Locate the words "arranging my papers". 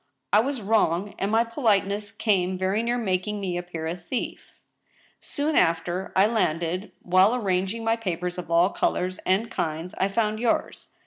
7.35-8.39